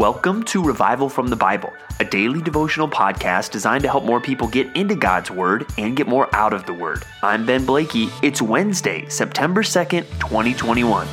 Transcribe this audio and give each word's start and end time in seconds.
Welcome 0.00 0.44
to 0.44 0.64
Revival 0.64 1.10
from 1.10 1.28
the 1.28 1.36
Bible, 1.36 1.74
a 2.00 2.06
daily 2.06 2.40
devotional 2.40 2.88
podcast 2.88 3.50
designed 3.50 3.82
to 3.82 3.90
help 3.90 4.02
more 4.02 4.18
people 4.18 4.48
get 4.48 4.74
into 4.74 4.94
God's 4.94 5.30
Word 5.30 5.66
and 5.76 5.94
get 5.94 6.08
more 6.08 6.34
out 6.34 6.54
of 6.54 6.64
the 6.64 6.72
Word. 6.72 7.04
I'm 7.22 7.44
Ben 7.44 7.66
Blakey. 7.66 8.08
It's 8.22 8.40
Wednesday, 8.40 9.06
September 9.10 9.62
2nd, 9.62 10.06
2021. 10.18 11.06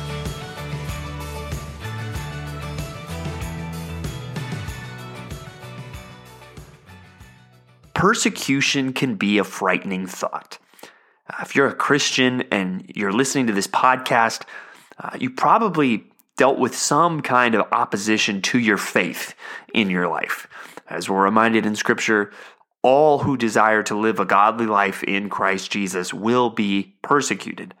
Persecution 7.92 8.94
can 8.94 9.16
be 9.16 9.36
a 9.36 9.44
frightening 9.44 10.06
thought. 10.06 10.56
Uh, 11.28 11.42
if 11.42 11.54
you're 11.54 11.68
a 11.68 11.74
Christian 11.74 12.40
and 12.50 12.90
you're 12.94 13.12
listening 13.12 13.48
to 13.48 13.52
this 13.52 13.66
podcast, 13.66 14.44
uh, 14.98 15.10
you 15.20 15.28
probably 15.28 16.10
dealt 16.38 16.58
with 16.58 16.74
some 16.74 17.20
kind 17.20 17.54
of 17.54 17.66
opposition 17.72 18.40
to 18.40 18.58
your 18.58 18.78
faith 18.78 19.34
in 19.74 19.90
your 19.90 20.08
life. 20.08 20.46
As 20.88 21.10
we're 21.10 21.22
reminded 21.22 21.66
in 21.66 21.76
Scripture, 21.76 22.32
all 22.82 23.18
who 23.18 23.36
desire 23.36 23.82
to 23.82 23.98
live 23.98 24.18
a 24.18 24.24
godly 24.24 24.66
life 24.66 25.02
in 25.02 25.28
Christ 25.28 25.70
Jesus 25.70 26.14
will 26.14 26.48
be 26.48 26.96
persecuted. 27.02 27.74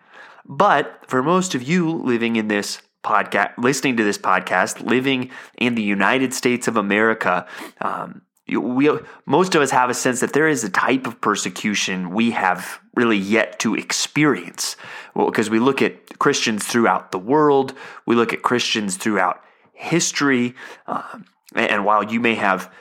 But 0.44 1.04
for 1.06 1.22
most 1.22 1.54
of 1.54 1.62
you 1.62 1.90
living 1.90 2.36
in 2.36 2.48
this 2.48 2.82
podcast, 3.04 3.52
listening 3.56 3.96
to 3.96 4.04
this 4.04 4.18
podcast, 4.18 4.84
living 4.84 5.30
in 5.56 5.74
the 5.74 5.82
United 5.82 6.34
States 6.34 6.66
of 6.68 6.76
America, 6.76 7.46
um, 7.80 8.22
we 8.56 8.90
most 9.26 9.54
of 9.54 9.62
us 9.62 9.70
have 9.70 9.90
a 9.90 9.94
sense 9.94 10.20
that 10.20 10.32
there 10.32 10.48
is 10.48 10.64
a 10.64 10.70
type 10.70 11.06
of 11.06 11.20
persecution 11.20 12.10
we 12.10 12.30
have 12.30 12.80
really 12.94 13.16
yet 13.16 13.58
to 13.60 13.74
experience. 13.74 14.76
Well, 15.14 15.26
because 15.26 15.50
we 15.50 15.58
look 15.58 15.82
at 15.82 16.18
christians 16.18 16.66
throughout 16.66 17.12
the 17.12 17.18
world 17.18 17.74
we 18.06 18.16
look 18.16 18.32
at 18.32 18.42
christians 18.42 18.96
throughout 18.96 19.42
history 19.72 20.54
um, 20.86 21.24
and 21.54 21.84
while 21.84 22.02
you 22.02 22.18
may 22.20 22.34
have 22.34 22.72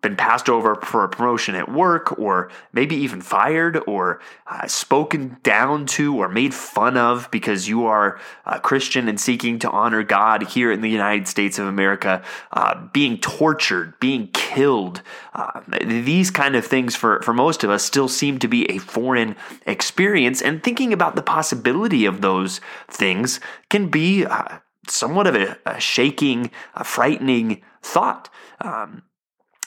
been 0.00 0.16
passed 0.16 0.48
over 0.48 0.76
for 0.76 1.04
a 1.04 1.08
promotion 1.08 1.54
at 1.54 1.70
work, 1.70 2.18
or 2.18 2.50
maybe 2.72 2.94
even 2.96 3.20
fired, 3.20 3.82
or 3.86 4.20
uh, 4.46 4.66
spoken 4.66 5.36
down 5.42 5.86
to, 5.86 6.16
or 6.16 6.28
made 6.28 6.54
fun 6.54 6.96
of 6.96 7.28
because 7.30 7.68
you 7.68 7.84
are 7.84 8.18
a 8.46 8.60
Christian 8.60 9.08
and 9.08 9.20
seeking 9.20 9.58
to 9.58 9.70
honor 9.70 10.02
God 10.02 10.44
here 10.50 10.70
in 10.70 10.80
the 10.80 10.88
United 10.88 11.26
States 11.26 11.58
of 11.58 11.66
America, 11.66 12.22
uh, 12.52 12.86
being 12.92 13.18
tortured, 13.18 13.98
being 13.98 14.28
killed. 14.28 15.02
Uh, 15.34 15.60
these 15.84 16.30
kind 16.30 16.54
of 16.54 16.64
things 16.64 16.94
for, 16.94 17.20
for 17.22 17.34
most 17.34 17.64
of 17.64 17.70
us 17.70 17.84
still 17.84 18.08
seem 18.08 18.38
to 18.38 18.48
be 18.48 18.70
a 18.70 18.78
foreign 18.78 19.36
experience, 19.66 20.40
and 20.40 20.62
thinking 20.62 20.92
about 20.92 21.16
the 21.16 21.22
possibility 21.22 22.06
of 22.06 22.20
those 22.20 22.60
things 22.88 23.40
can 23.68 23.88
be 23.88 24.24
uh, 24.24 24.58
somewhat 24.86 25.26
of 25.26 25.34
a, 25.34 25.58
a 25.66 25.80
shaking, 25.80 26.50
a 26.74 26.84
frightening 26.84 27.62
thought. 27.82 28.28
Um, 28.60 29.02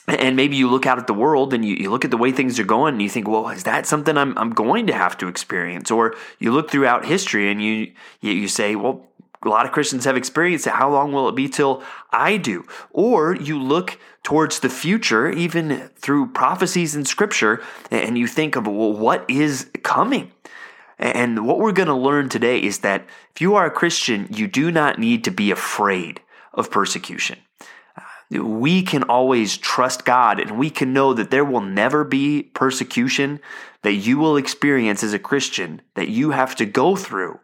and 0.06 0.36
maybe 0.36 0.56
you 0.56 0.68
look 0.68 0.86
out 0.86 0.98
at 0.98 1.06
the 1.06 1.14
world 1.14 1.54
and 1.54 1.64
you, 1.64 1.76
you 1.76 1.90
look 1.90 2.04
at 2.04 2.10
the 2.10 2.16
way 2.16 2.30
things 2.30 2.60
are 2.60 2.64
going 2.64 2.94
and 2.94 3.02
you 3.02 3.08
think, 3.08 3.26
well, 3.26 3.48
is 3.48 3.64
that 3.64 3.86
something 3.86 4.18
I'm, 4.18 4.36
I'm 4.36 4.50
going 4.50 4.86
to 4.88 4.92
have 4.92 5.16
to 5.18 5.28
experience? 5.28 5.90
Or 5.90 6.14
you 6.38 6.52
look 6.52 6.70
throughout 6.70 7.06
history 7.06 7.50
and 7.50 7.62
you, 7.62 7.92
you 8.20 8.48
say, 8.48 8.76
well, 8.76 9.06
a 9.42 9.48
lot 9.48 9.66
of 9.66 9.72
Christians 9.72 10.04
have 10.04 10.16
experienced 10.16 10.66
it. 10.66 10.74
How 10.74 10.90
long 10.90 11.12
will 11.12 11.28
it 11.28 11.34
be 11.34 11.48
till 11.48 11.82
I 12.10 12.36
do? 12.36 12.66
Or 12.92 13.34
you 13.36 13.60
look 13.60 13.98
towards 14.22 14.60
the 14.60 14.70
future, 14.70 15.30
even 15.30 15.90
through 15.96 16.28
prophecies 16.28 16.94
in 16.94 17.04
scripture, 17.04 17.62
and 17.90 18.16
you 18.16 18.26
think 18.26 18.56
of, 18.56 18.66
well, 18.66 18.92
what 18.92 19.28
is 19.28 19.70
coming? 19.82 20.32
And 20.98 21.46
what 21.46 21.58
we're 21.58 21.72
going 21.72 21.88
to 21.88 21.94
learn 21.94 22.28
today 22.28 22.62
is 22.62 22.78
that 22.80 23.06
if 23.34 23.40
you 23.40 23.54
are 23.54 23.66
a 23.66 23.70
Christian, 23.70 24.28
you 24.30 24.46
do 24.46 24.70
not 24.70 24.98
need 24.98 25.24
to 25.24 25.30
be 25.30 25.50
afraid 25.50 26.20
of 26.52 26.70
persecution 26.70 27.38
we 28.38 28.82
can 28.82 29.02
always 29.04 29.56
trust 29.56 30.04
God 30.04 30.40
and 30.40 30.58
we 30.58 30.70
can 30.70 30.92
know 30.92 31.14
that 31.14 31.30
there 31.30 31.44
will 31.44 31.60
never 31.60 32.04
be 32.04 32.42
persecution 32.42 33.40
that 33.82 33.94
you 33.94 34.18
will 34.18 34.36
experience 34.36 35.02
as 35.02 35.12
a 35.12 35.18
Christian 35.18 35.82
that 35.94 36.08
you 36.08 36.30
have 36.30 36.56
to 36.56 36.66
go 36.66 36.96
through 36.96 37.38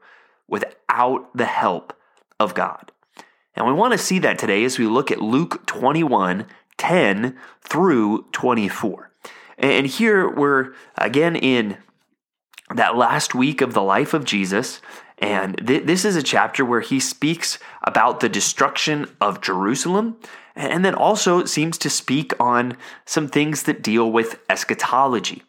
without 0.49 1.37
the 1.37 1.47
help 1.47 1.93
of 2.39 2.55
God. 2.55 2.93
And 3.55 3.67
we 3.67 3.73
want 3.73 3.93
to 3.93 3.99
see 3.99 4.19
that 4.21 4.39
today 4.39 4.65
as 4.65 4.79
we 4.79 4.87
look 4.87 5.11
at 5.11 5.21
Luke 5.21 5.67
21 5.67 6.47
10 6.79 7.37
through 7.61 8.25
24. 8.33 9.11
And 9.59 9.87
here 9.87 10.31
we're 10.31 10.73
again 10.97 11.37
in 11.37 11.77
that 12.75 12.97
last 12.97 13.35
week 13.35 13.61
of 13.61 13.75
the 13.75 13.83
life 13.83 14.15
of 14.15 14.25
Jesus. 14.25 14.81
And 15.19 15.59
th- 15.67 15.85
this 15.85 16.07
is 16.07 16.17
a 16.17 16.23
chapter 16.23 16.65
where 16.65 16.81
he 16.81 16.99
speaks 16.99 17.59
about 17.83 18.21
the 18.21 18.31
destruction 18.31 19.07
of 19.21 19.43
Jerusalem 19.43 20.17
and 20.55 20.85
then 20.85 20.95
also 20.95 21.45
seems 21.45 21.79
to 21.79 21.91
speak 21.91 22.33
on 22.41 22.77
some 23.05 23.29
things 23.29 23.65
that 23.65 23.83
deal 23.83 24.11
with 24.11 24.39
eschatology. 24.49 25.43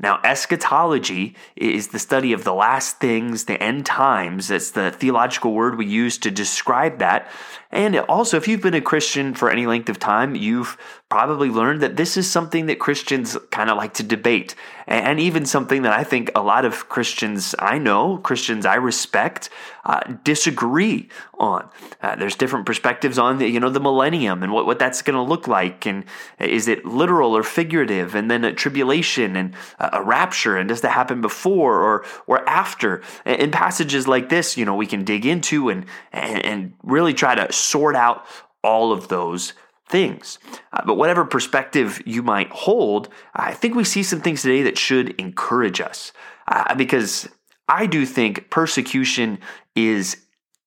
Now, 0.00 0.20
eschatology 0.24 1.36
is 1.56 1.88
the 1.88 1.98
study 1.98 2.32
of 2.32 2.44
the 2.44 2.52
last 2.52 2.98
things, 2.98 3.44
the 3.44 3.62
end 3.62 3.86
times. 3.86 4.48
That's 4.48 4.72
the 4.72 4.90
theological 4.90 5.52
word 5.52 5.78
we 5.78 5.86
use 5.86 6.18
to 6.18 6.30
describe 6.30 6.98
that. 6.98 7.30
And 7.70 7.96
also, 7.96 8.36
if 8.36 8.48
you've 8.48 8.60
been 8.60 8.74
a 8.74 8.80
Christian 8.80 9.34
for 9.34 9.50
any 9.50 9.66
length 9.66 9.88
of 9.88 9.98
time, 9.98 10.34
you've 10.34 10.76
probably 11.14 11.48
learned 11.48 11.80
that 11.80 11.94
this 11.94 12.16
is 12.16 12.28
something 12.28 12.66
that 12.66 12.80
Christians 12.80 13.38
kind 13.52 13.70
of 13.70 13.76
like 13.76 13.94
to 13.94 14.02
debate. 14.02 14.56
And 14.88 15.20
even 15.20 15.46
something 15.46 15.82
that 15.82 15.92
I 15.92 16.02
think 16.02 16.28
a 16.34 16.42
lot 16.42 16.64
of 16.64 16.88
Christians 16.88 17.54
I 17.60 17.78
know, 17.78 18.18
Christians 18.18 18.66
I 18.66 18.74
respect, 18.74 19.48
uh, 19.84 20.00
disagree 20.24 21.08
on. 21.38 21.68
Uh, 22.02 22.16
there's 22.16 22.34
different 22.34 22.66
perspectives 22.66 23.16
on 23.16 23.38
the, 23.38 23.48
you 23.48 23.60
know, 23.60 23.70
the 23.70 23.78
millennium 23.78 24.42
and 24.42 24.52
what, 24.52 24.66
what 24.66 24.80
that's 24.80 25.02
going 25.02 25.14
to 25.14 25.22
look 25.22 25.46
like. 25.46 25.86
And 25.86 26.04
is 26.40 26.66
it 26.66 26.84
literal 26.84 27.36
or 27.36 27.44
figurative? 27.44 28.16
And 28.16 28.28
then 28.28 28.44
a 28.44 28.52
tribulation 28.52 29.36
and 29.36 29.54
a 29.78 30.02
rapture. 30.02 30.56
And 30.56 30.68
does 30.68 30.80
that 30.80 30.90
happen 30.90 31.20
before 31.20 31.80
or, 31.80 32.04
or 32.26 32.46
after? 32.48 33.02
In 33.24 33.52
passages 33.52 34.08
like 34.08 34.30
this, 34.30 34.56
you 34.56 34.64
know, 34.64 34.74
we 34.74 34.88
can 34.88 35.04
dig 35.04 35.26
into 35.26 35.68
and, 35.68 35.86
and, 36.12 36.44
and 36.44 36.72
really 36.82 37.14
try 37.14 37.36
to 37.36 37.52
sort 37.52 37.94
out 37.94 38.26
all 38.64 38.90
of 38.90 39.06
those 39.06 39.52
things. 39.94 40.40
Uh, 40.72 40.82
but 40.84 40.96
whatever 40.96 41.24
perspective 41.24 42.02
you 42.04 42.20
might 42.20 42.50
hold, 42.50 43.08
I 43.32 43.54
think 43.54 43.76
we 43.76 43.84
see 43.84 44.02
some 44.02 44.20
things 44.20 44.42
today 44.42 44.62
that 44.62 44.76
should 44.76 45.10
encourage 45.20 45.80
us. 45.80 46.10
Uh, 46.48 46.74
because 46.74 47.28
I 47.68 47.86
do 47.86 48.04
think 48.04 48.50
persecution 48.50 49.38
is 49.76 50.16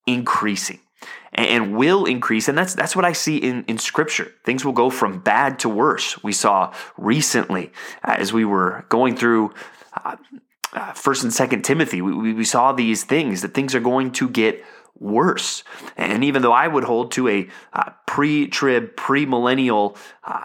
increasing 0.06 0.80
and 1.34 1.76
will 1.76 2.06
increase. 2.06 2.48
And 2.48 2.58
that's 2.58 2.74
that's 2.74 2.96
what 2.96 3.04
I 3.04 3.12
see 3.12 3.36
in, 3.36 3.66
in 3.68 3.78
scripture. 3.78 4.32
Things 4.46 4.64
will 4.64 4.72
go 4.72 4.90
from 4.90 5.20
bad 5.20 5.60
to 5.60 5.68
worse. 5.68 6.24
We 6.24 6.32
saw 6.32 6.74
recently 6.98 7.74
uh, 8.06 8.16
as 8.18 8.32
we 8.32 8.46
were 8.46 8.86
going 8.88 9.18
through 9.18 9.54
uh, 10.06 10.16
uh, 10.72 10.94
First 10.94 11.24
and 11.24 11.34
Second 11.34 11.64
Timothy, 11.64 12.02
we, 12.02 12.34
we 12.34 12.46
saw 12.46 12.72
these 12.72 13.04
things 13.04 13.42
that 13.42 13.54
things 13.54 13.76
are 13.76 13.82
going 13.82 14.12
to 14.14 14.30
get 14.30 14.64
worse. 15.00 15.64
And 15.96 16.24
even 16.24 16.42
though 16.42 16.54
I 16.54 16.68
would 16.68 16.84
hold 16.84 17.12
to 17.14 17.28
a 17.28 17.48
uh, 17.74 17.92
pre 18.06 18.48
trib, 18.48 18.96
pre 18.96 19.26
millennial, 19.26 19.98
uh, 20.24 20.44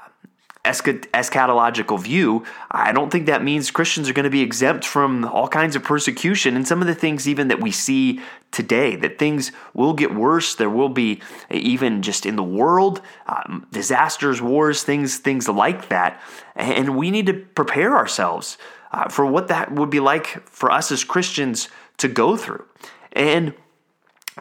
eschatological 0.65 2.01
view, 2.01 2.45
I 2.71 2.93
don't 2.93 3.11
think 3.11 3.27
that 3.27 3.43
means 3.43 3.73
Christians 3.73 4.09
are 4.09 4.13
going 4.13 4.25
to 4.25 4.31
be 4.31 4.43
exempt 4.43 4.87
from 4.87 5.25
all 5.25 5.49
kinds 5.49 5.75
of 5.75 5.83
persecution 5.83 6.55
and 6.55 6.67
some 6.67 6.81
of 6.81 6.87
the 6.87 6.95
things 6.95 7.29
even 7.29 7.49
that 7.49 7.61
we 7.61 7.73
see 7.73 8.21
today, 8.53 8.95
that 8.97 9.19
things 9.19 9.51
will 9.75 9.93
get 9.93 10.15
worse. 10.15 10.55
There 10.55 10.71
will 10.71 10.89
be 10.89 11.21
even 11.51 12.01
just 12.01 12.27
in 12.27 12.37
the 12.37 12.45
world, 12.45 13.01
um, 13.27 13.67
disasters, 13.73 14.41
wars, 14.41 14.85
things, 14.85 15.19
things 15.19 15.49
like 15.49 15.89
that. 15.89 16.21
And 16.55 16.97
we 16.97 17.11
need 17.11 17.27
to 17.27 17.35
prepare 17.35 17.97
ourselves 17.97 18.57
uh, 18.93 19.09
for 19.09 19.27
what 19.27 19.49
that 19.49 19.73
would 19.73 19.91
be 19.91 20.01
like 20.01 20.47
for 20.49 20.71
us 20.71 20.93
as 20.93 21.03
Christians 21.03 21.69
to 21.97 22.07
go 22.07 22.37
through. 22.37 22.65
And 23.13 23.55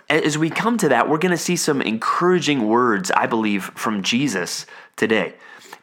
as 0.09 0.37
we 0.37 0.49
come 0.49 0.77
to 0.77 0.89
that, 0.89 1.09
we're 1.09 1.17
going 1.17 1.31
to 1.31 1.37
see 1.37 1.55
some 1.55 1.81
encouraging 1.81 2.67
words, 2.67 3.11
I 3.11 3.27
believe, 3.27 3.65
from 3.75 4.03
Jesus 4.03 4.65
today. 4.95 5.33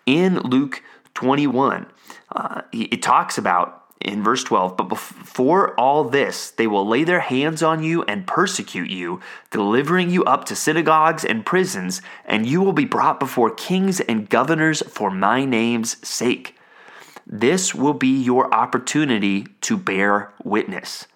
In 0.06 0.38
Luke 0.40 0.82
21, 1.14 1.86
uh, 2.32 2.62
it 2.72 3.02
talks 3.02 3.38
about 3.38 3.78
in 4.00 4.22
verse 4.22 4.44
12, 4.44 4.76
but 4.76 4.88
before 4.88 5.74
all 5.74 6.04
this, 6.04 6.52
they 6.52 6.66
will 6.66 6.86
lay 6.86 7.02
their 7.02 7.20
hands 7.20 7.62
on 7.62 7.82
you 7.82 8.04
and 8.04 8.26
persecute 8.26 8.90
you, 8.90 9.20
delivering 9.50 10.08
you 10.08 10.24
up 10.24 10.44
to 10.44 10.54
synagogues 10.54 11.24
and 11.24 11.44
prisons, 11.44 12.00
and 12.24 12.46
you 12.46 12.60
will 12.62 12.72
be 12.72 12.84
brought 12.84 13.18
before 13.18 13.50
kings 13.50 14.00
and 14.00 14.28
governors 14.28 14.82
for 14.82 15.10
my 15.10 15.44
name's 15.44 15.96
sake. 16.06 16.54
This 17.26 17.74
will 17.74 17.94
be 17.94 18.22
your 18.22 18.52
opportunity 18.54 19.46
to 19.62 19.76
bear 19.76 20.32
witness. 20.44 21.06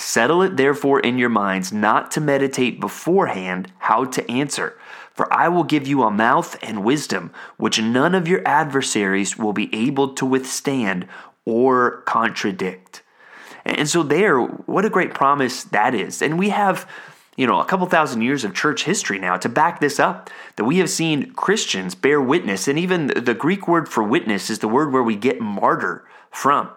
Settle 0.00 0.42
it 0.42 0.56
therefore 0.56 1.00
in 1.00 1.18
your 1.18 1.28
minds 1.28 1.72
not 1.72 2.12
to 2.12 2.20
meditate 2.20 2.78
beforehand 2.78 3.72
how 3.78 4.04
to 4.04 4.30
answer. 4.30 4.78
For 5.12 5.30
I 5.32 5.48
will 5.48 5.64
give 5.64 5.88
you 5.88 6.04
a 6.04 6.10
mouth 6.10 6.56
and 6.62 6.84
wisdom, 6.84 7.32
which 7.56 7.82
none 7.82 8.14
of 8.14 8.28
your 8.28 8.40
adversaries 8.46 9.36
will 9.36 9.52
be 9.52 9.74
able 9.74 10.14
to 10.14 10.24
withstand 10.24 11.08
or 11.44 12.02
contradict. 12.02 13.02
And 13.64 13.88
so, 13.88 14.04
there, 14.04 14.38
what 14.38 14.84
a 14.84 14.88
great 14.88 15.14
promise 15.14 15.64
that 15.64 15.96
is. 15.96 16.22
And 16.22 16.38
we 16.38 16.50
have 16.50 16.88
you 17.36 17.48
know, 17.48 17.58
a 17.58 17.64
couple 17.64 17.86
thousand 17.86 18.22
years 18.22 18.44
of 18.44 18.54
church 18.54 18.84
history 18.84 19.18
now 19.18 19.36
to 19.36 19.48
back 19.48 19.80
this 19.80 19.98
up 19.98 20.30
that 20.54 20.64
we 20.64 20.78
have 20.78 20.90
seen 20.90 21.32
Christians 21.32 21.96
bear 21.96 22.20
witness. 22.20 22.68
And 22.68 22.78
even 22.78 23.08
the 23.08 23.34
Greek 23.34 23.66
word 23.66 23.88
for 23.88 24.04
witness 24.04 24.48
is 24.48 24.60
the 24.60 24.68
word 24.68 24.92
where 24.92 25.02
we 25.02 25.16
get 25.16 25.40
martyr 25.40 26.06
from. 26.30 26.70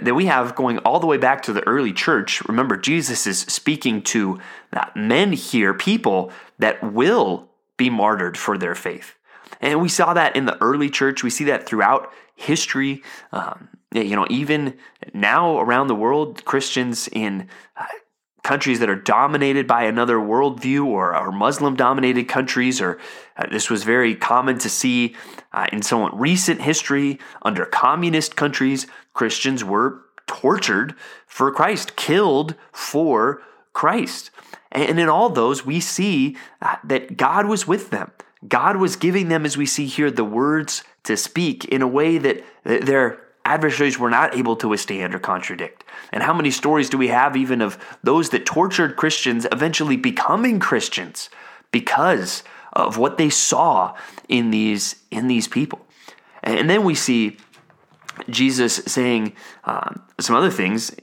That 0.00 0.14
we 0.14 0.26
have 0.26 0.54
going 0.54 0.78
all 0.78 1.00
the 1.00 1.06
way 1.06 1.18
back 1.18 1.42
to 1.42 1.52
the 1.52 1.66
early 1.66 1.92
church. 1.92 2.42
Remember, 2.46 2.76
Jesus 2.76 3.26
is 3.26 3.40
speaking 3.40 4.02
to 4.02 4.38
men 4.94 5.32
here, 5.32 5.74
people 5.74 6.32
that 6.58 6.82
will 6.92 7.50
be 7.76 7.90
martyred 7.90 8.38
for 8.38 8.56
their 8.56 8.74
faith. 8.74 9.16
And 9.60 9.80
we 9.80 9.88
saw 9.88 10.14
that 10.14 10.34
in 10.34 10.46
the 10.46 10.60
early 10.62 10.88
church. 10.88 11.22
We 11.22 11.30
see 11.30 11.44
that 11.44 11.66
throughout 11.66 12.12
history. 12.34 13.02
Um, 13.32 13.68
you 13.92 14.16
know, 14.16 14.26
even 14.30 14.78
now 15.12 15.58
around 15.58 15.88
the 15.88 15.94
world, 15.94 16.44
Christians 16.44 17.08
in 17.08 17.48
uh, 17.76 17.84
countries 18.42 18.80
that 18.80 18.90
are 18.90 18.96
dominated 18.96 19.66
by 19.66 19.84
another 19.84 20.16
worldview 20.16 20.84
or, 20.84 21.16
or 21.16 21.30
Muslim 21.30 21.76
dominated 21.76 22.24
countries, 22.24 22.80
or 22.80 22.98
uh, 23.36 23.46
this 23.50 23.70
was 23.70 23.84
very 23.84 24.14
common 24.14 24.58
to 24.58 24.68
see 24.68 25.14
uh, 25.52 25.66
in 25.72 25.82
somewhat 25.82 26.18
recent 26.18 26.60
history 26.60 27.18
under 27.42 27.64
communist 27.64 28.34
countries, 28.34 28.86
Christians 29.14 29.62
were 29.62 30.02
tortured 30.26 30.94
for 31.26 31.50
Christ, 31.52 31.94
killed 31.96 32.54
for 32.72 33.42
Christ. 33.72 34.30
And 34.72 34.98
in 34.98 35.08
all 35.08 35.28
those, 35.28 35.64
we 35.64 35.80
see 35.80 36.36
uh, 36.60 36.76
that 36.84 37.16
God 37.16 37.46
was 37.46 37.68
with 37.68 37.90
them. 37.90 38.10
God 38.48 38.76
was 38.76 38.96
giving 38.96 39.28
them, 39.28 39.44
as 39.44 39.56
we 39.56 39.66
see 39.66 39.86
here, 39.86 40.10
the 40.10 40.24
words 40.24 40.82
to 41.04 41.16
speak 41.16 41.64
in 41.66 41.82
a 41.82 41.86
way 41.86 42.18
that 42.18 42.44
their 42.64 43.21
adversaries 43.44 43.98
were 43.98 44.10
not 44.10 44.36
able 44.36 44.56
to 44.56 44.68
withstand 44.68 45.14
or 45.14 45.18
contradict. 45.18 45.84
And 46.12 46.22
how 46.22 46.32
many 46.32 46.50
stories 46.50 46.88
do 46.88 46.98
we 46.98 47.08
have 47.08 47.36
even 47.36 47.60
of 47.60 47.78
those 48.02 48.30
that 48.30 48.46
tortured 48.46 48.96
Christians 48.96 49.46
eventually 49.50 49.96
becoming 49.96 50.60
Christians 50.60 51.28
because 51.70 52.42
of 52.72 52.98
what 52.98 53.18
they 53.18 53.30
saw 53.30 53.94
in 54.28 54.50
these 54.50 54.96
in 55.10 55.26
these 55.26 55.48
people? 55.48 55.86
And 56.42 56.68
then 56.68 56.84
we 56.84 56.94
see 56.94 57.36
Jesus 58.28 58.76
saying 58.86 59.34
um, 59.64 60.02
some 60.20 60.36
other 60.36 60.50
things, 60.50 60.94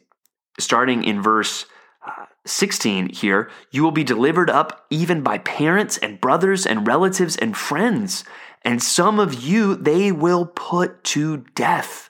starting 0.60 1.04
in 1.04 1.22
verse 1.22 1.66
uh, 2.06 2.26
16 2.46 3.10
here, 3.10 3.50
you 3.72 3.84
will 3.84 3.92
be 3.92 4.04
delivered 4.04 4.50
up 4.50 4.86
even 4.90 5.22
by 5.22 5.38
parents 5.40 5.98
and 5.98 6.22
brothers 6.22 6.66
and 6.66 6.88
relatives 6.88 7.36
and 7.38 7.56
friends, 7.56 8.24
and 8.64 8.82
some 8.82 9.20
of 9.20 9.34
you 9.34 9.76
they 9.76 10.12
will 10.12 10.46
put 10.46 11.04
to 11.06 11.46
death. 11.56 12.09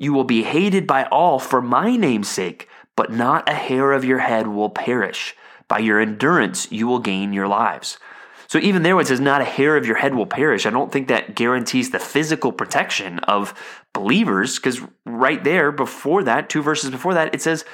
You 0.00 0.14
will 0.14 0.24
be 0.24 0.44
hated 0.44 0.86
by 0.86 1.04
all 1.04 1.38
for 1.38 1.60
my 1.60 1.94
name's 1.94 2.30
sake, 2.30 2.70
but 2.96 3.12
not 3.12 3.46
a 3.46 3.52
hair 3.52 3.92
of 3.92 4.02
your 4.02 4.20
head 4.20 4.46
will 4.46 4.70
perish. 4.70 5.36
By 5.68 5.80
your 5.80 6.00
endurance 6.00 6.72
you 6.72 6.86
will 6.86 7.00
gain 7.00 7.34
your 7.34 7.46
lives. 7.46 7.98
So 8.46 8.58
even 8.60 8.82
there, 8.82 8.98
it 8.98 9.08
says 9.08 9.20
not 9.20 9.42
a 9.42 9.44
hair 9.44 9.76
of 9.76 9.84
your 9.84 9.96
head 9.96 10.14
will 10.14 10.24
perish, 10.24 10.64
I 10.64 10.70
don't 10.70 10.90
think 10.90 11.08
that 11.08 11.34
guarantees 11.34 11.90
the 11.90 11.98
physical 11.98 12.50
protection 12.50 13.18
of 13.20 13.52
believers, 13.92 14.56
because 14.56 14.80
right 15.04 15.44
there, 15.44 15.70
before 15.70 16.24
that, 16.24 16.48
two 16.48 16.62
verses 16.62 16.88
before 16.88 17.12
that, 17.12 17.34
it 17.34 17.42
says 17.42 17.66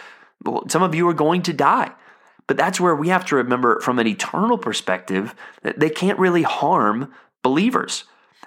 well, 0.45 0.69
some 0.69 0.83
of 0.83 0.97
you 0.97 1.09
are 1.09 1.15
going 1.15 1.43
to 1.43 1.53
die. 1.53 1.93
But 2.49 2.57
that's 2.57 2.81
where 2.81 2.97
we 2.97 3.09
have 3.09 3.25
to 3.27 3.37
remember 3.37 3.79
from 3.79 4.01
an 4.01 4.09
eternal 4.09 4.59
perspective 4.59 5.33
that 5.63 5.79
they 5.79 5.91
can't 5.91 6.19
really 6.19 6.43
harm 6.43 7.13
believers. 7.45 8.03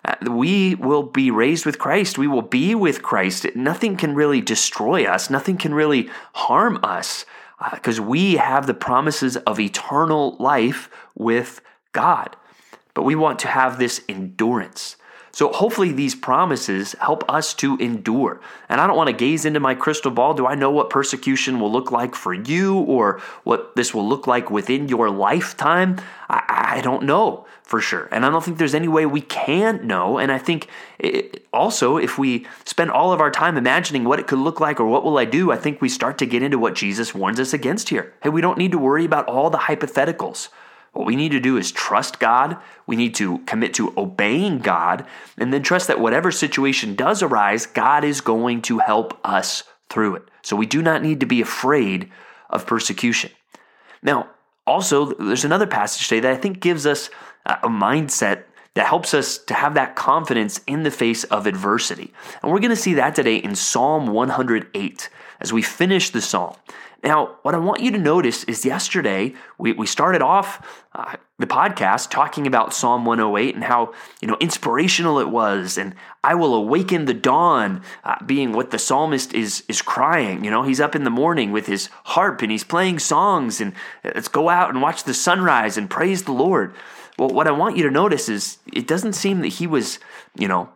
Uh, 0.10 0.32
we 0.32 0.74
will 0.76 1.04
be 1.04 1.30
raised 1.30 1.66
with 1.66 1.78
Christ. 1.78 2.18
We 2.18 2.28
will 2.28 2.42
be 2.42 2.74
with 2.74 3.04
Christ. 3.04 3.46
Nothing 3.56 3.96
can 3.96 4.16
really 4.16 4.42
destroy 4.42 5.06
us. 5.06 5.30
Nothing 5.30 5.58
can 5.58 5.74
really 5.74 6.10
harm 6.34 6.80
us 6.84 7.26
because 7.74 8.00
uh, 8.00 8.04
we 8.04 8.36
have 8.36 8.66
the 8.66 8.74
promises 8.74 9.38
of 9.38 9.60
eternal 9.60 10.36
life 10.40 10.90
with 11.16 11.62
God. 11.92 12.36
But 12.94 13.04
we 13.04 13.16
want 13.16 13.40
to 13.40 13.48
have 13.48 13.78
this 13.78 14.02
endurance. 14.10 14.96
So 15.32 15.52
hopefully 15.52 15.92
these 15.92 16.16
promises 16.16 16.94
help 17.00 17.24
us 17.30 17.54
to 17.56 17.78
endure. 17.78 18.42
And 18.68 18.82
I 18.82 18.88
don't 18.88 18.98
want 18.98 19.08
to 19.08 19.16
gaze 19.16 19.46
into 19.46 19.60
my 19.60 19.76
crystal 19.76 20.12
ball. 20.12 20.34
Do 20.34 20.48
I 20.48 20.56
know 20.56 20.72
what 20.72 20.90
persecution 20.90 21.60
will 21.60 21.72
look 21.72 21.92
like 21.92 22.16
for 22.16 22.34
you 22.34 22.80
or 22.80 23.22
what 23.44 23.76
this 23.76 23.94
will 23.94 24.08
look 24.08 24.28
like 24.28 24.50
within 24.50 24.88
your 24.88 25.10
lifetime? 25.10 25.98
I, 26.30 26.76
I 26.78 26.82
don't 26.82 27.04
know 27.04 27.46
for 27.64 27.80
sure. 27.80 28.10
And 28.12 28.26
I 28.26 28.32
don't 28.32 28.44
think 28.44 28.58
there's 28.58 28.74
any 28.74 28.88
way 28.88 29.06
we 29.06 29.22
can 29.22 29.86
know. 29.86 30.18
And 30.18 30.32
I 30.32 30.40
think 30.40 30.68
it, 30.98 31.46
also, 31.54 31.98
if 31.98 32.18
we 32.18 32.48
spend 32.66 32.90
all 32.90 33.14
of 33.14 33.22
our 33.22 33.30
time 33.30 33.58
imagining 33.58 34.06
what 34.06 34.20
it 34.20 34.26
could 34.26 34.40
look 34.40 34.60
like 34.60 34.80
or 34.80 34.86
what 34.86 35.04
will 35.04 35.20
I 35.20 35.26
do, 35.26 35.52
I 35.52 35.58
think 35.58 35.80
we 35.80 35.88
start 35.88 36.18
to 36.18 36.26
get 36.26 36.42
into 36.42 36.58
what 36.58 36.74
Jesus 36.74 37.14
warns 37.14 37.40
us 37.40 37.54
against 37.54 37.90
here. 37.90 38.14
Hey, 38.24 38.30
we 38.30 38.42
don't 38.42 38.58
need 38.58 38.72
to 38.72 38.80
worry 38.80 39.06
about 39.06 39.28
all 39.28 39.52
the 39.52 39.60
hypotheticals. 39.60 40.50
What 41.00 41.06
we 41.06 41.16
need 41.16 41.32
to 41.32 41.40
do 41.40 41.56
is 41.56 41.72
trust 41.72 42.20
God. 42.20 42.58
We 42.86 42.98
need 42.98 43.16
to 43.16 43.38
commit 43.46 43.74
to 43.76 43.94
obeying 43.96 44.60
God 44.60 45.06
and 45.38 45.54
then 45.54 45.64
trust 45.64 45.88
that 45.88 46.02
whatever 46.02 46.30
situation 46.30 46.94
does 46.94 47.24
arise, 47.24 47.66
God 47.66 48.04
is 48.04 48.20
going 48.20 48.64
to 48.64 48.80
help 48.80 49.18
us 49.24 49.64
through 49.90 50.16
it. 50.16 50.24
So 50.42 50.58
we 50.58 50.66
do 50.66 50.82
not 50.82 51.02
need 51.02 51.22
to 51.22 51.26
be 51.26 51.40
afraid 51.40 52.12
of 52.50 52.68
persecution. 52.68 53.32
Now, 54.04 54.30
also, 54.68 55.14
there's 55.14 55.46
another 55.46 55.68
passage 55.68 56.10
today 56.10 56.20
that 56.20 56.34
I 56.34 56.36
think 56.36 56.60
gives 56.60 56.86
us 56.86 57.10
a 57.46 57.70
mindset 57.70 58.44
that 58.74 58.86
helps 58.86 59.14
us 59.14 59.38
to 59.38 59.54
have 59.54 59.76
that 59.76 59.96
confidence 59.96 60.60
in 60.68 60.84
the 60.84 60.92
face 60.92 61.24
of 61.24 61.48
adversity. 61.48 62.14
And 62.44 62.52
we're 62.52 62.60
going 62.60 62.72
to 62.72 62.76
see 62.76 62.96
that 62.96 63.16
today 63.16 63.38
in 63.38 63.56
Psalm 63.56 64.08
108 64.08 65.10
as 65.40 65.54
we 65.54 65.62
finish 65.62 66.10
the 66.10 66.20
psalm. 66.20 66.58
Now, 67.04 67.38
what 67.44 67.56
I 67.56 67.60
want 67.60 67.82
you 67.82 67.92
to 67.92 67.98
notice 67.98 68.44
is 68.44 68.66
yesterday 68.66 69.34
we, 69.58 69.72
we 69.72 69.86
started 69.86 70.22
off 70.22 70.66
uh, 70.94 71.16
the 71.38 71.48
podcast 71.48 72.10
talking 72.10 72.46
about 72.46 72.74
Psalm 72.74 73.06
108 73.06 73.56
and 73.56 73.64
how 73.64 73.94
you 74.22 74.28
know 74.28 74.36
inspirational 74.42 75.20
it 75.20 75.30
was, 75.30 75.78
and 75.78 75.96
I 76.24 76.36
will 76.36 76.54
awaken 76.54 77.06
the 77.06 77.14
dawn, 77.14 77.84
uh, 78.04 78.22
being 78.26 78.52
what 78.52 78.72
the 78.72 78.80
psalmist 78.80 79.34
is 79.34 79.64
is 79.70 79.82
crying. 79.82 80.44
You 80.44 80.52
know, 80.52 80.64
he's 80.64 80.82
up 80.82 80.96
in 80.96 81.06
the 81.06 81.10
morning 81.10 81.54
with 81.54 81.68
his 81.68 81.88
harp 82.04 82.42
and 82.42 82.52
he's 82.52 82.66
playing 82.66 83.00
songs, 83.00 83.62
and 83.62 83.74
uh, 84.04 84.12
let's 84.16 84.28
go 84.28 84.50
out 84.50 84.70
and 84.70 84.82
watch 84.82 85.06
the 85.06 85.14
sunrise 85.14 85.78
and 85.78 85.90
praise 85.90 86.24
the 86.24 86.34
Lord. 86.34 86.74
Well, 87.18 87.30
what 87.30 87.48
I 87.48 87.52
want 87.52 87.78
you 87.78 87.84
to 87.84 87.92
notice 87.92 88.28
is 88.28 88.58
it 88.72 88.88
doesn't 88.88 89.14
seem 89.14 89.42
that 89.42 89.48
he 89.50 89.68
was, 89.68 90.00
you 90.38 90.48
know, 90.48 90.70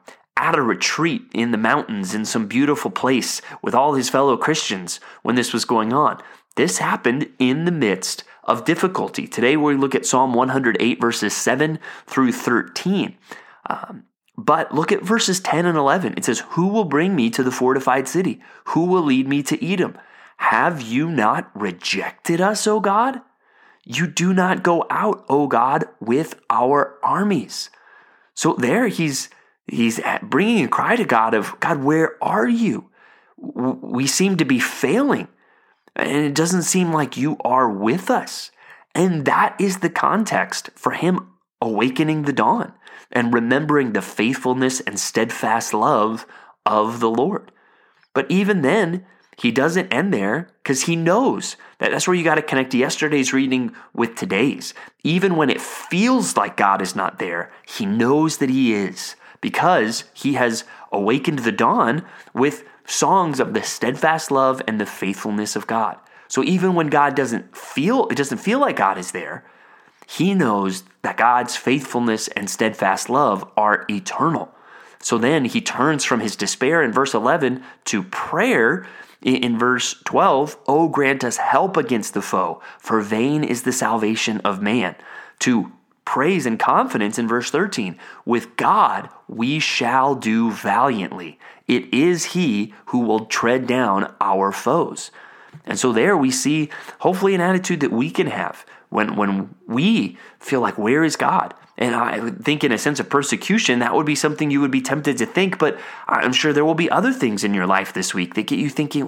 at 0.44 0.60
a 0.60 0.62
retreat 0.62 1.22
in 1.34 1.52
the 1.52 1.58
mountains 1.58 2.14
in 2.14 2.26
some 2.26 2.48
beautiful 2.48 2.92
place 2.92 3.42
with 3.62 3.74
all 3.74 3.94
his 3.94 4.10
fellow 4.10 4.36
Christians 4.36 5.00
when 5.22 5.36
this 5.36 5.54
was 5.54 5.64
going 5.64 5.94
on. 5.94 6.22
This 6.58 6.80
happened 6.80 7.30
in 7.40 7.64
the 7.64 7.72
midst 7.72 8.26
of 8.44 8.66
difficulty. 8.66 9.26
Today 9.26 9.56
we 9.56 9.76
look 9.76 9.96
at 9.96 10.06
Psalm 10.06 10.34
108, 10.34 11.00
verses 11.00 11.34
7 11.34 11.80
through 12.06 12.34
13. 12.34 13.18
Um, 13.70 14.04
but 14.38 14.74
look 14.74 14.92
at 14.92 15.02
verses 15.02 15.40
10 15.40 15.66
and 15.66 15.78
11. 15.78 16.16
It 16.18 16.26
says, 16.26 16.44
Who 16.50 16.68
will 16.68 16.84
bring 16.84 17.16
me 17.16 17.30
to 17.30 17.42
the 17.42 17.50
fortified 17.50 18.10
city? 18.10 18.42
Who 18.66 18.86
will 18.86 19.04
lead 19.04 19.30
me 19.30 19.44
to 19.44 19.66
Edom? 19.66 19.98
Have 20.38 20.82
you 20.82 21.10
not 21.10 21.52
rejected 21.56 22.42
us, 22.42 22.68
O 22.68 22.82
God? 22.82 23.22
You 23.86 24.08
do 24.08 24.34
not 24.34 24.62
go 24.62 24.86
out, 24.90 25.24
O 25.30 25.48
God, 25.48 25.86
with 26.02 26.36
our 26.50 27.00
armies. 27.02 27.70
So 28.34 28.56
there 28.56 28.90
he's 28.90 29.30
He's 29.68 30.00
bringing 30.22 30.66
a 30.66 30.70
cry 30.70 30.96
to 30.96 31.06
God 31.06 31.34
of, 31.34 31.60
God, 31.60 31.84
where 31.84 32.18
are 32.22 32.48
you? 32.48 32.90
We 33.38 34.08
seem 34.08 34.38
to 34.38 34.46
be 34.46 34.60
failing, 34.60 35.28
and 35.96 36.26
it 36.26 36.36
doesn't 36.36 36.64
seem 36.64 36.92
like 36.92 37.18
you 37.18 37.38
are 37.42 37.70
with 37.70 38.10
us. 38.10 38.52
And 38.96 39.26
that 39.26 39.56
is 39.60 39.80
the 39.80 39.90
context 39.90 40.70
for 40.76 40.92
him 40.92 41.30
awakening 41.62 42.24
the 42.24 42.34
dawn 42.34 42.74
and 43.12 43.34
remembering 43.34 43.94
the 43.94 44.02
faithfulness 44.02 44.82
and 44.82 45.00
steadfast 45.00 45.74
love 45.74 46.26
of 46.66 47.00
the 47.00 47.10
Lord. 47.10 47.52
But 48.14 48.30
even 48.30 48.62
then, 48.62 49.06
he 49.38 49.52
doesn't 49.52 49.92
end 49.92 50.14
there 50.14 50.50
because 50.62 50.84
he 50.84 50.96
knows 50.96 51.56
that 51.80 51.92
that's 51.92 52.08
where 52.08 52.16
you 52.16 52.24
got 52.24 52.36
to 52.36 52.42
connect 52.42 52.74
yesterday's 52.74 53.34
reading 53.34 53.74
with 53.94 54.16
today's. 54.16 54.74
Even 55.04 55.36
when 55.36 55.50
it 55.50 55.62
feels 55.62 56.38
like 56.38 56.58
God 56.58 56.82
is 56.82 56.96
not 56.96 57.20
there, 57.20 57.52
he 57.68 57.86
knows 57.86 58.38
that 58.38 58.50
he 58.50 58.74
is 58.74 59.16
because 59.44 60.06
he 60.14 60.36
has 60.36 60.64
awakened 60.90 61.40
the 61.40 61.52
dawn 61.52 62.06
with 62.34 62.64
songs 62.86 63.42
of 63.42 63.54
the 63.54 63.62
steadfast 63.62 64.32
love 64.32 64.62
and 64.70 64.80
the 64.80 64.86
faithfulness 64.86 65.58
of 65.58 65.68
God. 65.68 65.98
So 66.30 66.46
even 66.46 66.76
when 66.76 66.88
God 66.88 67.14
doesn't 67.14 67.56
feel 67.56 68.08
it 68.08 68.16
doesn't 68.16 68.38
feel 68.38 68.60
like 68.60 68.78
God 68.78 68.98
is 68.98 69.12
there, 69.12 69.44
he 70.08 70.34
knows 70.34 70.84
that 71.02 71.18
God's 71.18 71.58
faithfulness 71.58 72.30
and 72.30 72.50
steadfast 72.50 73.10
love 73.10 73.46
are 73.58 73.86
eternal. 73.90 74.50
So 75.00 75.18
then 75.18 75.44
he 75.44 75.60
turns 75.60 76.06
from 76.06 76.22
his 76.22 76.38
despair 76.38 76.82
in 76.82 76.94
verse 76.94 77.14
11 77.14 77.62
to 77.86 78.04
prayer 78.04 78.88
in 79.22 79.60
verse 79.60 80.02
12, 80.06 80.58
Oh, 80.68 80.88
grant 80.88 81.26
us 81.26 81.36
help 81.36 81.76
against 81.76 82.14
the 82.14 82.22
foe, 82.22 82.62
for 82.80 83.02
vain 83.02 83.44
is 83.44 83.64
the 83.64 83.74
salvation 83.74 84.40
of 84.46 84.62
man. 84.62 84.96
To 85.40 85.74
praise 86.06 86.46
and 86.46 86.60
confidence 86.60 87.18
in 87.18 87.28
verse 87.28 87.50
13. 87.50 87.98
With 88.26 88.56
God, 88.58 89.10
we 89.28 89.60
shall 89.60 90.16
do 90.16 90.52
valiantly. 90.52 91.40
It 91.68 91.94
is 91.94 92.26
He 92.26 92.74
who 92.88 93.00
will 93.00 93.26
tread 93.26 93.68
down 93.68 94.14
our 94.20 94.52
foes. 94.52 95.12
And 95.66 95.80
so 95.80 95.94
there 95.94 96.18
we 96.18 96.32
see, 96.32 96.70
hopefully, 97.00 97.36
an 97.36 97.42
attitude 97.42 97.80
that 97.82 97.92
we 97.92 98.10
can 98.10 98.28
have. 98.28 98.66
when, 98.94 99.16
when 99.16 99.56
we 99.68 100.18
feel 100.40 100.62
like, 100.62 100.78
where 100.78 101.04
is 101.04 101.16
God? 101.16 101.56
And 101.80 101.96
I 101.96 102.30
think, 102.30 102.64
in 102.64 102.72
a 102.72 102.78
sense 102.78 103.00
of 103.00 103.10
persecution, 103.10 103.80
that 103.80 103.96
would 103.96 104.06
be 104.06 104.14
something 104.14 104.52
you 104.52 104.62
would 104.62 104.70
be 104.70 104.82
tempted 104.82 105.18
to 105.18 105.26
think. 105.26 105.58
But 105.58 105.80
I'm 106.08 106.32
sure 106.32 106.54
there 106.54 106.64
will 106.64 106.76
be 106.76 106.92
other 106.92 107.12
things 107.12 107.44
in 107.44 107.56
your 107.56 107.66
life 107.66 107.92
this 107.92 108.14
week 108.14 108.36
that 108.36 108.46
get 108.46 108.60
you 108.60 108.70
thinking, 108.70 109.06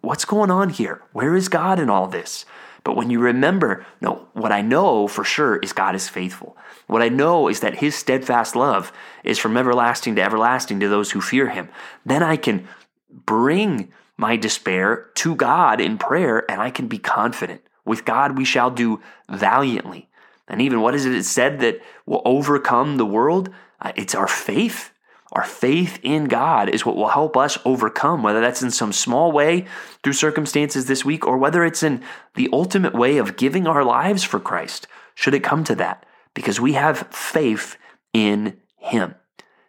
what's 0.00 0.24
going 0.24 0.50
on 0.50 0.70
here? 0.70 1.02
Where 1.12 1.36
is 1.36 1.50
God 1.50 1.78
in 1.78 1.90
all 1.90 2.06
this? 2.06 2.46
But 2.86 2.94
when 2.94 3.10
you 3.10 3.18
remember, 3.18 3.84
no, 4.00 4.28
what 4.32 4.52
I 4.52 4.62
know 4.62 5.08
for 5.08 5.24
sure 5.24 5.56
is 5.56 5.72
God 5.72 5.96
is 5.96 6.08
faithful. 6.08 6.56
What 6.86 7.02
I 7.02 7.08
know 7.08 7.48
is 7.48 7.58
that 7.58 7.78
his 7.78 7.96
steadfast 7.96 8.54
love 8.54 8.92
is 9.24 9.40
from 9.40 9.56
everlasting 9.56 10.14
to 10.14 10.22
everlasting 10.22 10.78
to 10.78 10.88
those 10.88 11.10
who 11.10 11.20
fear 11.20 11.48
him. 11.48 11.68
Then 12.04 12.22
I 12.22 12.36
can 12.36 12.68
bring 13.10 13.92
my 14.16 14.36
despair 14.36 15.10
to 15.16 15.34
God 15.34 15.80
in 15.80 15.98
prayer 15.98 16.48
and 16.48 16.62
I 16.62 16.70
can 16.70 16.86
be 16.86 16.98
confident. 16.98 17.60
With 17.84 18.04
God 18.04 18.38
we 18.38 18.44
shall 18.44 18.70
do 18.70 19.02
valiantly. 19.28 20.08
And 20.46 20.62
even 20.62 20.80
what 20.80 20.94
is 20.94 21.06
it 21.06 21.12
It 21.12 21.24
said 21.24 21.58
that 21.58 21.82
will 22.06 22.22
overcome 22.24 22.98
the 22.98 23.04
world? 23.04 23.48
Uh, 23.80 23.90
it's 23.96 24.14
our 24.14 24.28
faith. 24.28 24.92
Our 25.36 25.44
faith 25.44 26.00
in 26.02 26.28
God 26.28 26.70
is 26.70 26.86
what 26.86 26.96
will 26.96 27.08
help 27.08 27.36
us 27.36 27.58
overcome, 27.66 28.22
whether 28.22 28.40
that's 28.40 28.62
in 28.62 28.70
some 28.70 28.90
small 28.90 29.32
way 29.32 29.66
through 30.02 30.14
circumstances 30.14 30.86
this 30.86 31.04
week 31.04 31.26
or 31.26 31.36
whether 31.36 31.62
it's 31.62 31.82
in 31.82 32.02
the 32.36 32.48
ultimate 32.54 32.94
way 32.94 33.18
of 33.18 33.36
giving 33.36 33.66
our 33.66 33.84
lives 33.84 34.24
for 34.24 34.40
Christ, 34.40 34.86
should 35.14 35.34
it 35.34 35.44
come 35.44 35.62
to 35.64 35.74
that, 35.74 36.06
because 36.32 36.58
we 36.58 36.72
have 36.72 37.08
faith 37.08 37.76
in 38.14 38.56
Him. 38.78 39.14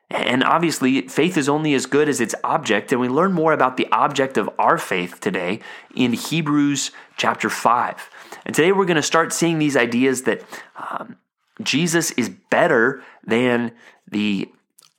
And 0.09 0.41
obviously, 0.41 1.05
faith 1.09 1.35
is 1.35 1.49
only 1.49 1.73
as 1.73 1.85
good 1.85 2.07
as 2.07 2.21
its 2.21 2.33
object, 2.45 2.93
and 2.93 3.01
we 3.01 3.09
learn 3.09 3.33
more 3.33 3.51
about 3.51 3.75
the 3.75 3.91
object 3.91 4.37
of 4.37 4.49
our 4.57 4.77
faith 4.77 5.19
today 5.19 5.59
in 5.93 6.13
Hebrews 6.13 6.91
chapter 7.17 7.49
5. 7.49 8.09
And 8.45 8.55
today 8.55 8.71
we're 8.71 8.85
going 8.85 8.95
to 8.95 9.01
start 9.01 9.33
seeing 9.33 9.59
these 9.59 9.75
ideas 9.75 10.21
that 10.21 10.43
um, 10.77 11.17
Jesus 11.61 12.11
is 12.11 12.29
better 12.29 13.03
than 13.25 13.73
the 14.09 14.47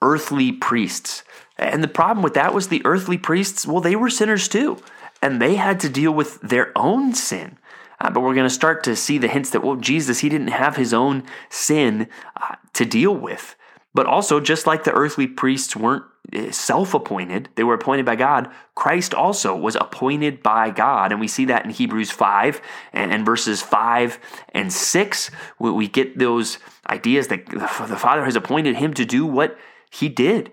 earthly 0.03 0.53
priests. 0.53 1.25
And 1.57 1.83
the 1.83 1.89
problem 1.89 2.23
with 2.23 2.35
that 2.35 2.55
was 2.55 2.69
the 2.69 2.83
earthly 2.85 3.19
priests, 3.19 3.67
well, 3.67 3.81
they 3.81 3.97
were 3.97 4.11
sinners 4.11 4.49
too, 4.49 4.79
and 5.21 5.43
they 5.43 5.57
had 5.57 5.81
to 5.81 5.89
deal 5.89 6.13
with 6.13 6.41
their 6.41 6.73
own 6.77 7.15
sin. 7.15 7.59
Uh, 8.01 8.11
but 8.11 8.21
we're 8.21 8.35
going 8.35 8.49
to 8.49 8.55
start 8.55 8.85
to 8.85 8.95
see 8.95 9.19
the 9.19 9.29
hints 9.29 9.51
that, 9.51 9.65
well, 9.65 9.77
Jesus, 9.77 10.21
he 10.21 10.29
didn't 10.29 10.49
have 10.49 10.77
his 10.77 10.95
own 10.95 11.25
sin 11.51 12.09
uh, 12.37 12.55
to 12.75 12.85
deal 12.85 13.15
with. 13.15 13.57
But 13.93 14.07
also, 14.07 14.39
just 14.39 14.67
like 14.67 14.85
the 14.85 14.93
earthly 14.93 15.27
priests 15.27 15.75
weren't 15.75 16.05
eh, 16.33 16.53
self 16.53 16.95
appointed, 16.95 17.49
they 17.57 17.65
were 17.65 17.75
appointed 17.75 18.07
by 18.07 18.15
God, 18.15 18.49
Christ 18.77 19.15
also 19.15 19.57
was 19.57 19.75
appointed 19.75 20.43
by 20.43 20.71
God. 20.71 21.11
And 21.11 21.21
we 21.21 21.27
see 21.27 21.47
that 21.47 21.65
in 21.65 21.71
Hebrews 21.71 22.13
5 22.13 22.61
and, 22.93 23.27
verses 23.27 23.61
5 23.61 24.19
and 24.51 24.73
6. 24.73 25.31
We 25.59 25.89
get 25.89 26.19
those 26.19 26.59
ideas 26.89 27.27
that 27.29 27.47
the 27.47 27.67
Father 27.67 28.25
has 28.25 28.37
appointed 28.37 28.77
him 28.77 28.95
to 28.95 29.05
do 29.05 29.27
what 29.27 29.59
he 29.91 30.09
did. 30.09 30.51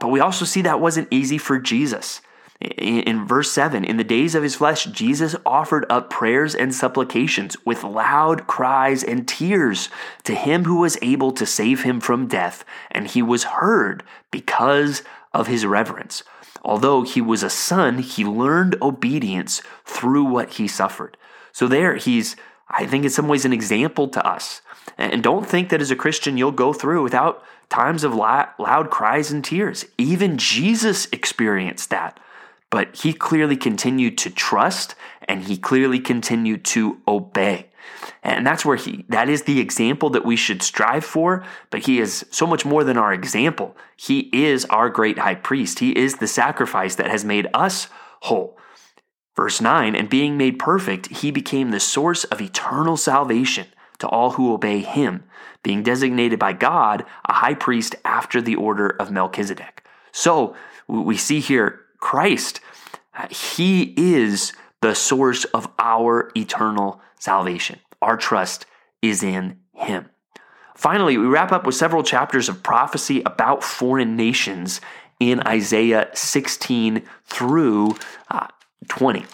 But 0.00 0.08
we 0.08 0.20
also 0.20 0.44
see 0.44 0.62
that 0.62 0.80
wasn't 0.80 1.08
easy 1.10 1.38
for 1.38 1.58
Jesus. 1.58 2.20
In 2.60 3.26
verse 3.26 3.50
7, 3.50 3.84
in 3.84 3.96
the 3.96 4.04
days 4.04 4.34
of 4.34 4.42
his 4.42 4.56
flesh, 4.56 4.84
Jesus 4.86 5.36
offered 5.44 5.84
up 5.90 6.08
prayers 6.08 6.54
and 6.54 6.74
supplications 6.74 7.56
with 7.66 7.84
loud 7.84 8.46
cries 8.46 9.02
and 9.02 9.28
tears 9.28 9.90
to 10.22 10.34
him 10.34 10.64
who 10.64 10.76
was 10.76 10.96
able 11.02 11.32
to 11.32 11.44
save 11.44 11.82
him 11.82 12.00
from 12.00 12.26
death, 12.26 12.64
and 12.90 13.08
he 13.08 13.22
was 13.22 13.44
heard 13.44 14.02
because 14.30 15.02
of 15.32 15.46
his 15.46 15.66
reverence. 15.66 16.22
Although 16.64 17.02
he 17.02 17.20
was 17.20 17.42
a 17.42 17.50
son, 17.50 17.98
he 17.98 18.24
learned 18.24 18.76
obedience 18.80 19.60
through 19.84 20.24
what 20.24 20.54
he 20.54 20.66
suffered. 20.66 21.16
So, 21.52 21.66
there 21.66 21.96
he's, 21.96 22.36
I 22.68 22.86
think, 22.86 23.04
in 23.04 23.10
some 23.10 23.28
ways, 23.28 23.44
an 23.44 23.52
example 23.52 24.08
to 24.08 24.26
us. 24.26 24.62
And 24.96 25.22
don't 25.22 25.46
think 25.46 25.68
that 25.68 25.80
as 25.80 25.90
a 25.90 25.96
Christian 25.96 26.36
you'll 26.36 26.52
go 26.52 26.72
through 26.72 27.02
without 27.02 27.42
times 27.68 28.04
of 28.04 28.14
loud 28.14 28.90
cries 28.90 29.30
and 29.30 29.44
tears. 29.44 29.84
Even 29.98 30.38
Jesus 30.38 31.06
experienced 31.12 31.90
that. 31.90 32.20
But 32.70 32.96
he 32.96 33.12
clearly 33.12 33.56
continued 33.56 34.18
to 34.18 34.30
trust 34.30 34.94
and 35.26 35.44
he 35.44 35.56
clearly 35.56 36.00
continued 36.00 36.64
to 36.66 36.98
obey. 37.06 37.70
And 38.22 38.46
that's 38.46 38.64
where 38.64 38.76
he, 38.76 39.04
that 39.08 39.28
is 39.28 39.42
the 39.42 39.60
example 39.60 40.10
that 40.10 40.24
we 40.24 40.36
should 40.36 40.62
strive 40.62 41.04
for. 41.04 41.44
But 41.70 41.86
he 41.86 42.00
is 42.00 42.24
so 42.30 42.46
much 42.46 42.64
more 42.64 42.84
than 42.84 42.96
our 42.96 43.12
example. 43.12 43.76
He 43.96 44.30
is 44.32 44.64
our 44.66 44.88
great 44.90 45.18
high 45.18 45.34
priest. 45.34 45.78
He 45.78 45.96
is 45.96 46.16
the 46.16 46.26
sacrifice 46.26 46.94
that 46.96 47.10
has 47.10 47.24
made 47.24 47.46
us 47.54 47.88
whole. 48.22 48.58
Verse 49.36 49.60
9, 49.60 49.96
and 49.96 50.08
being 50.08 50.36
made 50.36 50.60
perfect, 50.60 51.08
he 51.08 51.32
became 51.32 51.70
the 51.70 51.80
source 51.80 52.22
of 52.24 52.40
eternal 52.40 52.96
salvation 52.96 53.66
to 53.98 54.08
all 54.08 54.32
who 54.32 54.52
obey 54.52 54.80
him, 54.80 55.24
being 55.62 55.82
designated 55.82 56.38
by 56.38 56.52
God 56.52 57.04
a 57.26 57.32
high 57.32 57.54
priest 57.54 57.94
after 58.04 58.40
the 58.40 58.56
order 58.56 58.88
of 58.88 59.10
Melchizedek. 59.10 59.84
So 60.12 60.54
we 60.86 61.16
see 61.16 61.40
here 61.40 61.80
Christ, 61.98 62.60
He 63.30 63.94
is 63.96 64.52
the 64.82 64.94
source 64.94 65.44
of 65.46 65.68
our 65.78 66.30
eternal 66.36 67.00
salvation. 67.18 67.80
Our 68.02 68.16
trust 68.16 68.66
is 69.00 69.22
in 69.22 69.58
Him. 69.72 70.10
Finally, 70.74 71.16
we 71.16 71.26
wrap 71.26 71.52
up 71.52 71.64
with 71.64 71.74
several 71.74 72.02
chapters 72.02 72.48
of 72.48 72.62
prophecy 72.62 73.22
about 73.24 73.64
foreign 73.64 74.16
nations 74.16 74.80
in 75.20 75.40
Isaiah 75.46 76.10
16 76.12 77.02
through 77.24 77.96
uh, 78.30 78.48
20. 78.88 79.24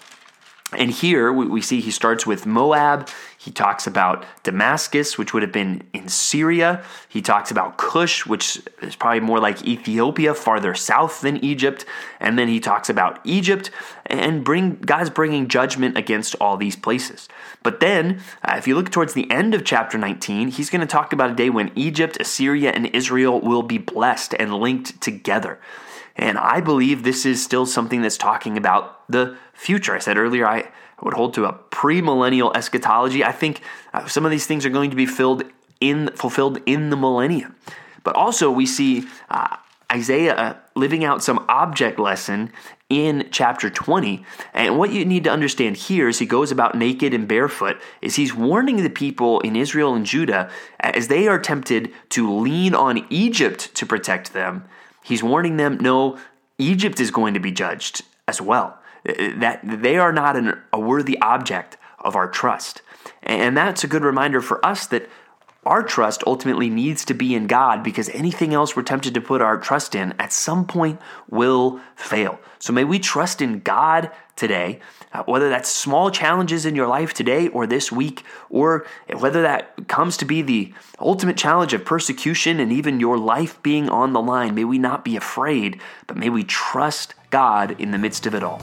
And 0.77 0.91
here 0.91 1.33
we, 1.33 1.47
we 1.47 1.61
see 1.61 1.81
he 1.81 1.91
starts 1.91 2.27
with 2.27 2.47
Moab. 2.47 3.09
He 3.41 3.51
talks 3.51 3.87
about 3.87 4.27
Damascus, 4.43 5.17
which 5.17 5.33
would 5.33 5.43
have 5.43 5.51
been 5.51 5.83
in 5.95 6.11
Syria. 6.11 6.85
He 7.09 7.23
talks 7.23 7.51
about 7.51 7.79
Cush, 7.79 8.27
which 8.27 8.61
is 8.83 8.97
probably 8.97 9.21
more 9.21 9.41
like 9.41 9.65
Ethiopia, 9.65 10.35
farther 10.35 10.75
south 10.75 11.23
than 11.23 11.43
Egypt. 11.43 11.87
And 12.21 12.39
then 12.39 12.49
he 12.49 12.61
talks 12.61 12.91
about 12.91 13.19
Egypt 13.25 13.71
and 14.05 14.45
bring 14.45 14.75
God's 14.75 15.09
bringing 15.09 15.49
judgment 15.49 15.97
against 15.97 16.35
all 16.39 16.59
these 16.59 16.77
places. 16.77 17.31
But 17.63 17.81
then, 17.81 18.21
uh, 18.45 18.57
if 18.59 18.69
you 18.69 18.75
look 18.75 18.91
towards 18.91 19.15
the 19.15 19.31
end 19.31 19.55
of 19.55 19.65
chapter 19.65 19.97
19, 19.97 20.49
he's 20.49 20.69
going 20.69 20.83
to 20.83 20.87
talk 20.87 21.15
about 21.15 21.31
a 21.31 21.35
day 21.35 21.49
when 21.49 21.73
Egypt, 21.75 22.19
Assyria, 22.21 22.73
and 22.73 22.89
Israel 22.89 23.41
will 23.41 23.63
be 23.63 23.79
blessed 23.79 24.35
and 24.39 24.53
linked 24.53 25.01
together. 25.01 25.59
And 26.15 26.37
I 26.37 26.61
believe 26.61 27.05
this 27.05 27.25
is 27.25 27.43
still 27.43 27.65
something 27.65 28.03
that's 28.03 28.19
talking 28.19 28.59
about 28.59 29.11
the 29.11 29.39
future. 29.55 29.95
I 29.95 29.99
said 29.99 30.19
earlier, 30.19 30.47
I 30.47 30.71
would 31.03 31.15
hold 31.15 31.35
to 31.35 31.45
a 31.45 31.53
premillennial 31.71 32.55
eschatology. 32.55 33.25
I 33.25 33.33
think 33.33 33.63
uh, 33.93 34.07
some 34.07 34.25
of 34.25 34.31
these 34.31 34.47
things 34.47 34.67
are 34.67 34.71
going 34.71 34.91
to 34.91 34.97
be 34.97 35.07
filled 35.07 35.45
in, 35.81 36.09
fulfilled 36.15 36.59
in 36.67 36.91
the 36.91 36.97
millennium. 36.97 37.57
But 38.03 38.17
also, 38.17 38.51
we 38.51 38.67
see 38.67 39.05
uh, 39.29 39.57
Isaiah 39.93 40.35
uh, 40.35 40.57
living 40.75 41.05
out 41.05 41.23
some 41.23 41.45
object 41.49 41.99
lesson 41.99 42.53
in 42.89 43.29
chapter 43.31 43.71
20. 43.71 44.25
And 44.55 44.79
what 44.79 44.93
you 44.93 45.05
need 45.05 45.25
to 45.25 45.31
understand 45.31 45.77
here 45.77 46.09
as 46.09 46.19
he 46.19 46.27
goes 46.27 46.51
about 46.51 46.77
naked 46.77 47.15
and 47.15 47.29
barefoot 47.29 47.81
is 48.03 48.17
he's 48.17 48.35
warning 48.35 48.83
the 48.83 48.91
people 48.91 49.41
in 49.41 49.55
Israel 49.55 49.95
and 49.95 50.05
Judah 50.05 50.51
as 50.81 51.09
they 51.09 51.29
are 51.29 51.39
tempted 51.39 51.93
to 52.11 52.33
lean 52.33 52.75
on 52.75 53.07
Egypt 53.11 53.75
to 53.75 53.87
protect 53.87 54.33
them 54.33 54.65
He's 55.03 55.23
warning 55.23 55.57
them 55.57 55.79
no, 55.81 56.19
Egypt 56.59 57.01
is 57.01 57.11
going 57.11 57.35
to 57.35 57.41
be 57.41 57.53
judged 57.53 58.03
as 58.29 58.41
well. 58.41 58.79
That 59.05 59.61
they 59.63 59.97
are 59.97 60.13
not 60.13 60.37
an, 60.37 60.61
a 60.73 60.81
worthy 60.81 61.19
object 61.21 61.77
of 61.99 62.17
our 62.17 62.29
trust. 62.29 62.83
And 63.23 63.57
that's 63.57 63.85
a 63.85 63.89
good 63.89 64.03
reminder 64.03 64.41
for 64.41 64.65
us 64.65 64.87
that 64.89 65.09
our 65.67 65.83
trust 65.83 66.25
ultimately 66.27 66.71
needs 66.71 67.05
to 67.05 67.15
be 67.15 67.35
in 67.35 67.47
God 67.47 67.83
because 67.83 68.09
anything 68.11 68.55
else 68.55 68.75
we're 68.75 68.83
tempted 68.83 69.13
to 69.13 69.21
put 69.21 69.43
our 69.43 69.59
trust 69.59 69.95
in 69.95 70.15
at 70.19 70.33
some 70.33 70.67
point 70.67 70.99
will 71.29 71.81
fail. 71.97 72.41
So 72.59 72.73
may 72.73 72.85
we 72.85 72.99
trust 72.99 73.43
in 73.43 73.61
God 73.61 74.11
today, 74.37 74.81
uh, 75.13 75.23
whether 75.25 75.51
that's 75.51 75.69
small 75.69 76.11
challenges 76.11 76.65
in 76.65 76.75
your 76.75 76.87
life 76.87 77.13
today 77.13 77.49
or 77.49 77.67
this 77.67 77.93
week, 77.93 78.25
or 78.49 78.87
whether 79.19 79.43
that 79.43 79.87
comes 79.87 80.17
to 80.19 80.25
be 80.25 80.41
the 80.41 80.73
ultimate 80.99 81.37
challenge 81.37 81.75
of 81.75 81.85
persecution 81.85 82.59
and 82.59 82.73
even 82.73 82.99
your 82.99 83.19
life 83.19 83.63
being 83.63 83.91
on 83.91 84.15
the 84.15 84.23
line. 84.23 84.55
May 84.55 84.65
we 84.65 84.79
not 84.79 85.05
be 85.05 85.15
afraid, 85.15 85.79
but 86.07 86.17
may 86.17 86.31
we 86.31 86.43
trust 86.43 87.15
God 87.29 87.79
in 87.79 87.91
the 87.91 87.99
midst 87.99 88.25
of 88.25 88.35
it 88.35 88.43
all. 88.43 88.63